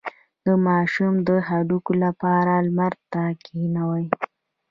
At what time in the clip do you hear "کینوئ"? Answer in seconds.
3.45-4.05